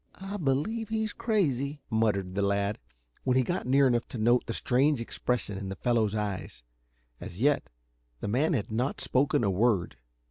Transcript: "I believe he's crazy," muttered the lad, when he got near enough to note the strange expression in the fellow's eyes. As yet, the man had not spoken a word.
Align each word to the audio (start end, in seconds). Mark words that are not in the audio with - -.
"I 0.15 0.37
believe 0.37 0.89
he's 0.89 1.13
crazy," 1.13 1.83
muttered 1.91 2.33
the 2.33 2.41
lad, 2.41 2.79
when 3.23 3.37
he 3.37 3.43
got 3.43 3.67
near 3.67 3.85
enough 3.85 4.07
to 4.07 4.17
note 4.17 4.47
the 4.47 4.53
strange 4.55 4.99
expression 4.99 5.59
in 5.59 5.69
the 5.69 5.75
fellow's 5.75 6.15
eyes. 6.15 6.63
As 7.19 7.39
yet, 7.39 7.69
the 8.19 8.27
man 8.27 8.53
had 8.53 8.71
not 8.71 8.99
spoken 8.99 9.43
a 9.43 9.51
word. 9.51 9.97